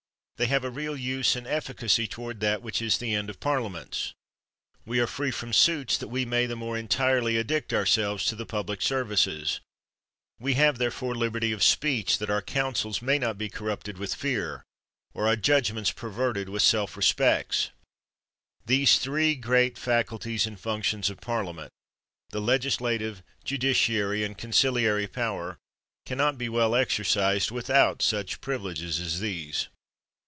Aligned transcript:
They 0.37 0.47
have 0.47 0.63
a 0.63 0.71
real 0.71 0.97
use 0.97 1.35
and 1.35 1.45
efficacy 1.45 2.07
toward 2.07 2.39
that 2.39 2.63
which 2.63 2.81
is 2.81 2.97
the 2.97 3.13
end 3.13 3.29
of 3.29 3.39
parliaments. 3.39 4.15
We 4.87 4.99
are 4.99 5.05
free 5.05 5.29
from 5.29 5.53
suits 5.53 5.99
that 5.99 6.07
we 6.07 6.25
may 6.25 6.47
the 6.47 6.55
more 6.55 6.75
entirely 6.75 7.37
addict 7.37 7.71
ourselves 7.71 8.25
to 8.25 8.35
the 8.35 8.47
public 8.47 8.81
services; 8.81 9.59
we 10.39 10.55
have, 10.55 10.79
therefore, 10.79 11.13
liberty 11.13 11.51
of 11.51 11.59
52 11.59 11.69
PYM 11.69 11.71
speech, 11.73 12.17
that 12.17 12.31
our 12.31 12.41
counsels 12.41 13.03
may 13.03 13.19
not 13.19 13.37
be 13.37 13.49
corrupted 13.49 13.99
with 13.99 14.15
fear, 14.15 14.63
or 15.13 15.27
our 15.27 15.35
judgments 15.35 15.91
perverted 15.91 16.49
with 16.49 16.63
self 16.63 16.97
respects. 16.97 17.69
Those 18.65 18.97
three 18.97 19.35
great 19.35 19.77
faculties 19.77 20.47
and 20.47 20.59
func 20.59 20.85
tions 20.85 21.11
of 21.11 21.21
Parliament, 21.21 21.69
the 22.31 22.41
legislative, 22.41 23.21
judiciary, 23.43 24.23
and 24.23 24.35
conciliary 24.35 25.05
power, 25.05 25.59
can 26.07 26.17
not 26.17 26.39
be 26.39 26.49
well 26.49 26.73
exercised 26.73 27.51
without 27.51 28.01
such 28.01 28.41
privileges 28.41 28.99
as 28.99 29.19
these. 29.19 29.67